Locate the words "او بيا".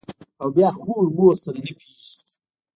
0.41-0.69